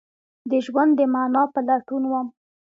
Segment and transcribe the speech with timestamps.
[0.49, 2.27] د ژوند د معنی په لټون وم